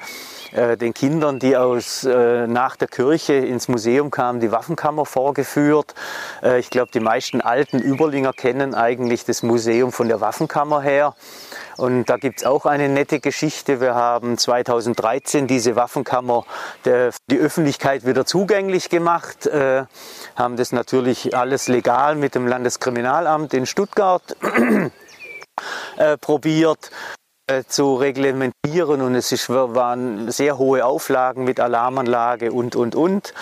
äh 0.51 0.77
den 0.77 0.93
Kindern, 0.93 1.39
die 1.39 1.57
aus, 1.57 2.03
äh, 2.03 2.49
nach 2.49 2.75
der 2.75 2.89
Kirche 2.89 3.35
ins 3.35 3.69
Museum 3.69 4.11
kamen, 4.11 4.41
die 4.41 4.51
Waffenkammer 4.51 5.07
vorgeführt. 5.07 5.95
Äh, 6.43 6.59
ich 6.59 6.69
glaube, 6.69 6.91
die 6.93 6.99
meisten 6.99 7.41
alten 7.41 7.79
Überlinger 7.79 8.33
kennen 8.33 8.75
eigentlich 8.75 9.25
das 9.25 9.45
Museum 9.45 9.93
von 9.93 10.09
der 10.09 10.21
Waffenkammer 10.21 10.81
her. 10.81 11.15
Und 11.81 12.11
da 12.11 12.19
gibt 12.19 12.41
es 12.41 12.47
auch 12.47 12.67
eine 12.67 12.91
nette 12.91 13.21
Geschichte. 13.21 13.81
Wir 13.81 13.95
haben 13.95 14.37
2013 14.83 15.47
diese 15.47 15.77
Waffenkammer 15.77 16.45
der, 16.85 17.11
die 17.31 17.39
Öffentlichkeit 17.39 18.07
wieder 18.07 18.25
zugänglich 18.27 18.89
gemacht, 18.89 19.47
äh, 19.47 19.85
haben 20.37 20.57
das 20.57 20.73
natürlich 20.73 21.37
alles 21.37 21.69
legal 21.69 22.17
mit 22.17 22.35
dem 22.35 22.47
Landeskriminalamt 22.47 23.55
in 23.55 23.67
Stuttgart 23.67 24.37
äh, 25.97 26.17
probiert 26.19 26.91
äh, 27.47 27.65
zu 27.67 27.97
reglementieren. 27.97 29.03
Und 29.03 29.15
es 29.15 29.33
ist, 29.33 29.49
waren 29.49 30.31
sehr 30.31 30.59
hohe 30.59 30.85
Auflagen 30.85 31.45
mit 31.45 31.61
Alarmanlage 31.61 32.53
und, 32.53 32.77
und, 32.77 32.95
und 32.95 33.35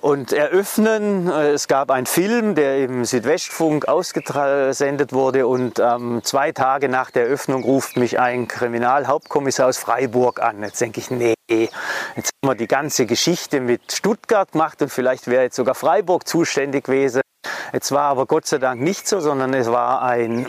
und 0.00 0.32
eröffnen. 0.32 1.28
Äh, 1.28 1.50
es 1.50 1.68
gab 1.68 1.90
einen 1.90 2.06
Film, 2.06 2.54
der 2.54 2.78
im 2.84 3.04
Südwestfunk 3.04 3.88
ausgesendet 3.88 5.12
wurde 5.12 5.46
und 5.46 5.78
ähm, 5.78 6.20
zwei 6.22 6.52
Tage 6.52 6.88
nach 6.88 7.10
der 7.10 7.24
Eröffnung 7.24 7.64
ruft 7.64 7.96
mich 7.96 8.18
ein 8.18 8.48
Kriminalhauptkommissar 8.48 9.68
aus 9.68 9.78
Freiburg 9.78 10.40
an. 10.40 10.62
Jetzt 10.62 10.80
denke 10.80 11.00
ich, 11.00 11.10
nee, 11.10 11.34
jetzt 11.48 12.30
haben 12.42 12.50
wir 12.50 12.54
die 12.54 12.68
ganze 12.68 13.06
Geschichte 13.06 13.60
mit 13.60 13.92
Stuttgart 13.92 14.52
gemacht 14.52 14.82
und 14.82 14.90
vielleicht 14.90 15.26
wäre 15.26 15.44
jetzt 15.44 15.56
sogar 15.56 15.74
Freiburg 15.74 16.26
zuständig 16.26 16.84
gewesen. 16.84 17.22
Es 17.72 17.90
war 17.90 18.04
aber 18.04 18.26
Gott 18.26 18.46
sei 18.46 18.58
Dank 18.58 18.80
nicht 18.80 19.08
so, 19.08 19.18
sondern 19.20 19.54
es 19.54 19.66
war 19.66 20.02
ein 20.02 20.46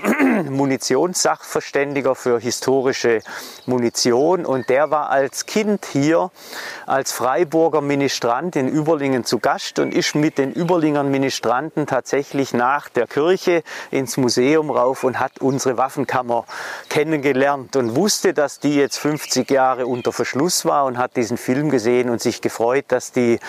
Munitionssachverständiger 0.49 2.15
für 2.15 2.39
historische 2.39 3.21
Munition. 3.65 4.45
Und 4.45 4.69
der 4.69 4.91
war 4.91 5.09
als 5.09 5.45
Kind 5.45 5.85
hier 5.85 6.31
als 6.85 7.11
Freiburger 7.11 7.81
Ministrant 7.81 8.55
in 8.55 8.67
Überlingen 8.67 9.25
zu 9.25 9.39
Gast 9.39 9.79
und 9.79 9.93
ist 9.93 10.15
mit 10.15 10.37
den 10.37 10.51
Überlingern 10.51 11.09
Ministranten 11.09 11.87
tatsächlich 11.87 12.53
nach 12.53 12.89
der 12.89 13.07
Kirche 13.07 13.63
ins 13.89 14.17
Museum 14.17 14.69
rauf 14.69 15.03
und 15.03 15.19
hat 15.19 15.39
unsere 15.39 15.77
Waffenkammer 15.77 16.45
kennengelernt 16.89 17.75
und 17.75 17.95
wusste, 17.95 18.33
dass 18.33 18.59
die 18.59 18.75
jetzt 18.75 18.97
50 18.97 19.49
Jahre 19.49 19.87
unter 19.87 20.11
Verschluss 20.11 20.65
war 20.65 20.85
und 20.85 20.97
hat 20.97 21.15
diesen 21.15 21.37
Film 21.37 21.69
gesehen 21.69 22.09
und 22.09 22.21
sich 22.21 22.41
gefreut, 22.41 22.85
dass 22.89 23.11
die 23.11 23.39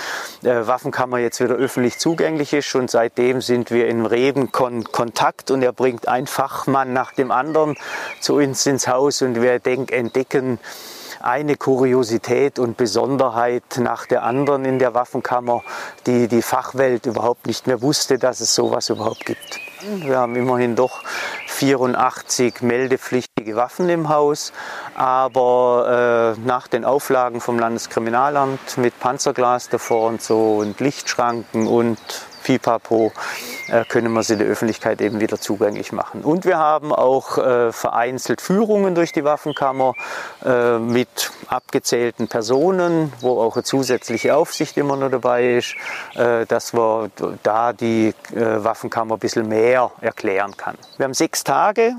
äh, 0.43 0.67
Waffenkammer 0.67 1.19
jetzt 1.19 1.41
wieder 1.41 1.55
öffentlich 1.55 1.99
zugänglich 1.99 2.53
ist. 2.53 2.75
Und 2.75 2.91
seitdem 2.91 3.34
sind 3.41 3.71
wir 3.71 3.89
in 3.89 4.07
regen 4.07 4.53
Kon 4.53 4.85
Kontakt 4.85 5.51
und 5.51 5.63
er 5.63 5.73
bringt 5.73 6.09
ein 6.09 6.27
Fachmann 6.27 6.93
nach 6.93 7.13
dem 7.13 7.31
anderen 7.31 7.77
zu 8.21 8.35
uns 8.35 8.67
ins 8.67 8.89
Haus 8.89 9.23
und 9.23 9.41
wir 9.41 9.53
entdecken 9.53 10.59
eine 11.25 11.57
Kuriosität 11.57 12.59
und 12.59 12.77
Besonderheit 12.77 13.63
nach 13.79 14.07
der 14.07 14.25
anderen 14.25 14.65
in 14.67 14.79
der 14.79 14.95
Waffenkammer, 14.95 15.63
die 16.07 16.29
die 16.29 16.43
Fachwelt 16.43 17.07
überhaupt 17.07 17.47
nicht 17.47 17.67
mehr 17.67 17.81
wusste, 17.81 18.19
dass 18.19 18.41
es 18.41 18.55
sowas 18.55 18.91
überhaupt 18.91 19.25
gibt. 19.25 19.59
Wir 19.87 20.19
haben 20.19 20.37
immerhin 20.37 20.77
doch 20.77 21.03
84 21.47 22.63
meldepflichtige 22.63 23.57
Waffen 23.57 23.89
im 23.89 24.09
Haus, 24.09 24.53
aber 24.95 26.37
äh, 26.37 26.41
nach 26.47 26.69
den 26.69 26.85
Auflagen 26.85 27.41
vom 27.41 27.59
Landeskriminalamt 27.59 28.79
mit 28.79 28.99
Panzerglas 28.99 29.69
davor 29.69 30.09
und 30.09 30.23
so 30.23 30.57
und 30.57 30.81
Lichtschranken 30.81 31.67
und 31.67 31.99
Pipapo 32.45 33.13
äh, 33.69 33.85
können 33.87 34.13
wir 34.13 34.23
sie 34.23 34.37
der 34.37 34.47
Öffentlichkeit 34.47 35.01
eben 35.01 35.21
wieder 35.21 35.41
zugänglich 35.41 35.91
machen. 35.91 36.23
Und 36.23 36.45
wir 36.45 36.59
haben 36.59 36.93
auch 36.93 37.39
äh, 37.39 37.73
vereinzelt 37.73 38.41
Führungen 38.41 38.95
durch 38.95 39.13
die 39.13 39.25
Waffenkammer 39.25 39.95
äh, 40.45 40.79
mit 40.79 41.33
abgezählten 41.49 42.29
Personen, 42.29 43.13
wo 43.21 43.41
auch 43.41 43.57
eine 43.57 43.65
zusätzliche 43.65 44.37
Aufsicht 44.37 44.77
immer 44.77 44.97
noch 44.97 45.11
dabei 45.11 45.57
ist, 45.57 45.75
äh, 46.15 46.47
dass 46.47 46.73
man 46.73 47.11
da 47.43 47.73
die 47.73 48.15
äh, 48.35 48.65
Waffenkammer 48.65 49.17
ein 49.17 49.21
bisschen 49.21 49.49
mehr 49.49 49.91
erklären 50.01 50.57
kann. 50.57 50.77
Wir 50.99 51.05
haben 51.05 51.15
sechs 51.15 51.43
Tage 51.43 51.95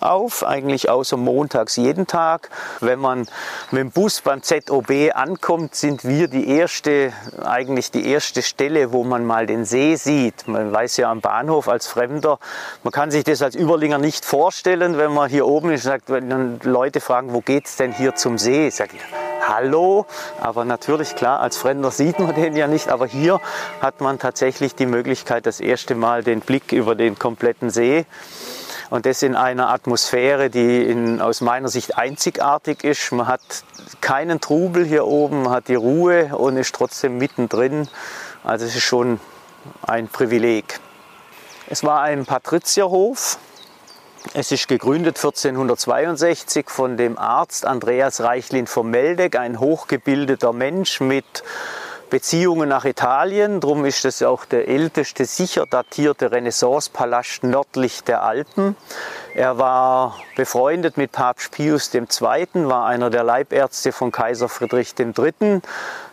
auf, 0.00 0.44
eigentlich 0.44 0.88
außer 0.88 1.16
montags 1.16 1.76
jeden 1.76 2.06
Tag. 2.06 2.50
Wenn 2.80 2.98
man 2.98 3.26
mit 3.70 3.80
dem 3.80 3.90
Bus 3.90 4.20
beim 4.20 4.42
ZOB 4.42 5.10
ankommt, 5.14 5.74
sind 5.74 6.04
wir 6.04 6.28
die 6.28 6.48
erste, 6.48 7.12
eigentlich 7.44 7.90
die 7.90 8.06
erste 8.06 8.42
Stelle, 8.42 8.92
wo 8.92 9.04
man 9.04 9.24
mal 9.24 9.46
den 9.46 9.64
See 9.64 9.96
sieht. 9.96 10.48
Man 10.48 10.72
weiß 10.72 10.96
ja 10.96 11.10
am 11.10 11.20
Bahnhof 11.20 11.68
als 11.68 11.86
Fremder, 11.86 12.38
man 12.82 12.92
kann 12.92 13.10
sich 13.10 13.24
das 13.24 13.42
als 13.42 13.54
Überlinger 13.54 13.98
nicht 13.98 14.24
vorstellen, 14.24 14.98
wenn 14.98 15.12
man 15.12 15.30
hier 15.30 15.46
oben 15.46 15.70
ist, 15.70 15.84
sagt, 15.84 16.10
wenn 16.10 16.60
Leute 16.62 17.00
fragen, 17.00 17.32
wo 17.32 17.40
geht's 17.40 17.76
denn 17.76 17.92
hier 17.92 18.14
zum 18.14 18.38
See? 18.38 18.70
Sag 18.70 18.94
ich, 18.94 19.00
Hallo, 19.46 20.06
aber 20.40 20.64
natürlich 20.64 21.16
klar, 21.16 21.40
als 21.40 21.56
Fremder 21.56 21.90
sieht 21.90 22.20
man 22.20 22.32
den 22.32 22.56
ja 22.56 22.68
nicht, 22.68 22.88
aber 22.88 23.06
hier 23.06 23.40
hat 23.80 24.00
man 24.00 24.20
tatsächlich 24.20 24.76
die 24.76 24.86
Möglichkeit, 24.86 25.46
das 25.46 25.58
erste 25.58 25.96
Mal 25.96 26.22
den 26.22 26.40
Blick 26.40 26.70
über 26.70 26.94
den 26.94 27.18
kompletten 27.18 27.68
See 27.68 28.06
Und 28.92 29.06
das 29.06 29.22
in 29.22 29.36
einer 29.36 29.70
Atmosphäre, 29.70 30.50
die 30.50 30.82
in, 30.82 31.22
aus 31.22 31.40
meiner 31.40 31.68
Sicht 31.68 31.96
einzigartig 31.96 32.84
ist. 32.84 33.10
Man 33.10 33.26
hat 33.26 33.40
keinen 34.02 34.38
Trubel 34.38 34.84
hier 34.84 35.06
oben, 35.06 35.44
man 35.44 35.52
hat 35.54 35.68
die 35.68 35.76
Ruhe 35.76 36.36
und 36.36 36.58
ist 36.58 36.74
trotzdem 36.74 37.16
mittendrin. 37.16 37.88
Also 38.44 38.66
es 38.66 38.76
ist 38.76 38.82
schon 38.82 39.18
ein 39.80 40.08
Privileg. 40.08 40.78
Es 41.70 41.84
war 41.84 42.02
ein 42.02 42.26
Patrizierhof. 42.26 43.38
Es 44.34 44.52
ist 44.52 44.68
gegründet 44.68 45.16
1462 45.16 46.68
von 46.68 46.98
dem 46.98 47.16
Arzt 47.16 47.64
Andreas 47.64 48.20
Reichlin 48.20 48.66
von 48.66 48.90
Meldeck, 48.90 49.36
ein 49.36 49.58
hochgebildeter 49.58 50.52
Mensch 50.52 51.00
mit 51.00 51.42
Beziehungen 52.12 52.68
nach 52.68 52.84
Italien. 52.84 53.60
Darum 53.60 53.86
ist 53.86 54.04
es 54.04 54.22
auch 54.22 54.44
der 54.44 54.68
älteste 54.68 55.24
sicher 55.24 55.64
datierte 55.64 56.30
Renaissancepalast 56.30 57.42
nördlich 57.42 58.04
der 58.04 58.22
Alpen. 58.22 58.76
Er 59.34 59.56
war 59.56 60.18
befreundet 60.36 60.98
mit 60.98 61.12
Papst 61.12 61.52
Pius 61.52 61.92
II., 61.94 62.04
war 62.68 62.84
einer 62.84 63.08
der 63.08 63.24
Leibärzte 63.24 63.92
von 63.92 64.12
Kaiser 64.12 64.50
Friedrich 64.50 64.92
III. 64.98 65.62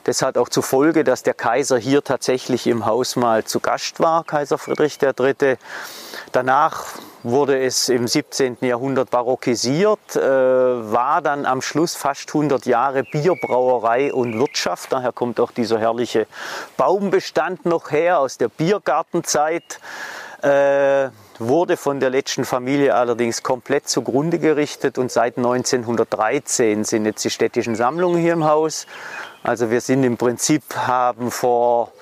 Das 0.06 0.22
hat 0.22 0.38
auch 0.38 0.48
zur 0.48 0.63
Folge, 0.63 1.03
dass 1.03 1.24
der 1.24 1.34
Kaiser 1.34 1.77
hier 1.77 2.01
tatsächlich 2.01 2.65
im 2.65 2.86
Haus 2.86 3.18
mal 3.18 3.44
zu 3.44 3.60
Gast 3.60 4.00
war, 4.00 4.24
Kaiser 4.24 4.58
Friedrich 4.58 5.00
III. 5.01 5.58
Danach 6.32 6.86
wurde 7.23 7.61
es 7.63 7.89
im 7.89 8.07
17. 8.07 8.57
Jahrhundert 8.61 9.09
barockisiert, 9.09 10.15
äh, 10.15 10.21
war 10.21 11.21
dann 11.21 11.45
am 11.45 11.61
Schluss 11.61 11.95
fast 11.95 12.29
100 12.29 12.65
Jahre 12.65 13.03
Bierbrauerei 13.03 14.13
und 14.13 14.39
Wirtschaft. 14.39 14.91
Daher 14.91 15.11
kommt 15.11 15.39
auch 15.39 15.51
dieser 15.51 15.79
herrliche 15.79 16.27
Baumbestand 16.77 17.65
noch 17.65 17.91
her 17.91 18.19
aus 18.19 18.38
der 18.38 18.49
Biergartenzeit. 18.49 19.79
Äh, 20.41 21.09
wurde 21.39 21.77
von 21.77 21.99
der 21.99 22.09
letzten 22.09 22.43
Familie 22.45 22.95
allerdings 22.95 23.43
komplett 23.43 23.88
zugrunde 23.88 24.39
gerichtet 24.39 24.97
und 24.97 25.11
seit 25.11 25.38
1913 25.38 26.83
sind 26.83 27.05
jetzt 27.05 27.23
die 27.23 27.29
städtischen 27.29 27.75
Sammlungen 27.75 28.21
hier 28.21 28.33
im 28.33 28.45
Haus. 28.45 28.85
Also 29.41 29.71
wir 29.71 29.79
sind 29.79 30.03
im 30.03 30.17
Prinzip, 30.17 30.63
haben 30.75 31.31
vor 31.31 31.93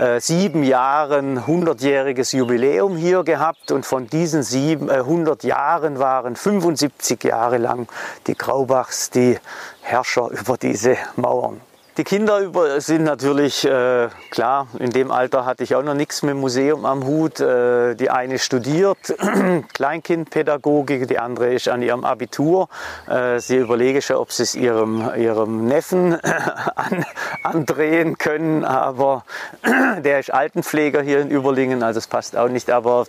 äh, 0.00 0.18
sieben 0.18 0.62
Jahren 0.62 1.38
100-jähriges 1.38 2.34
Jubiläum 2.34 2.96
hier 2.96 3.22
gehabt 3.22 3.70
und 3.70 3.84
von 3.84 4.06
diesen 4.06 4.42
sieben, 4.42 4.88
äh, 4.88 4.94
100 4.94 5.44
Jahren 5.44 5.98
waren 5.98 6.36
75 6.36 7.22
Jahre 7.22 7.58
lang 7.58 7.86
die 8.26 8.34
Graubachs 8.34 9.10
die 9.10 9.38
Herrscher 9.82 10.30
über 10.30 10.56
diese 10.56 10.96
Mauern. 11.16 11.60
Die 11.96 12.04
Kinder 12.04 12.80
sind 12.80 13.02
natürlich, 13.02 13.64
äh, 13.64 14.08
klar, 14.30 14.68
in 14.78 14.90
dem 14.90 15.10
Alter 15.10 15.44
hatte 15.44 15.64
ich 15.64 15.74
auch 15.74 15.82
noch 15.82 15.94
nichts 15.94 16.22
mit 16.22 16.34
dem 16.34 16.40
Museum 16.40 16.86
am 16.86 17.04
Hut. 17.04 17.40
Äh, 17.40 17.96
die 17.96 18.10
eine 18.10 18.38
studiert 18.38 18.98
Kleinkindpädagogik, 19.74 21.08
die 21.08 21.18
andere 21.18 21.52
ist 21.52 21.68
an 21.68 21.82
ihrem 21.82 22.04
Abitur. 22.04 22.68
Äh, 23.08 23.40
sie 23.40 23.56
überlege 23.56 24.02
schon, 24.02 24.16
ob 24.16 24.30
sie 24.30 24.44
es 24.44 24.54
ihrem, 24.54 25.10
ihrem 25.16 25.66
Neffen 25.66 26.14
an, 26.76 27.04
andrehen 27.42 28.18
können, 28.18 28.64
aber 28.64 29.24
der 29.98 30.20
ist 30.20 30.32
Altenpfleger 30.32 31.02
hier 31.02 31.20
in 31.20 31.30
Überlingen, 31.30 31.82
also 31.82 31.98
es 31.98 32.06
passt 32.06 32.36
auch 32.36 32.48
nicht. 32.48 32.70
Aber 32.70 33.06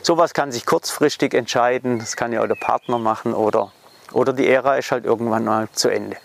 sowas 0.00 0.32
kann 0.32 0.50
sich 0.50 0.64
kurzfristig 0.64 1.34
entscheiden, 1.34 1.98
das 1.98 2.16
kann 2.16 2.32
ja 2.32 2.42
auch 2.42 2.48
der 2.48 2.54
Partner 2.54 2.98
machen 2.98 3.34
oder, 3.34 3.70
oder 4.12 4.32
die 4.32 4.48
Ära 4.48 4.76
ist 4.76 4.90
halt 4.92 5.04
irgendwann 5.04 5.44
mal 5.44 5.68
zu 5.72 5.90
Ende. 5.90 6.16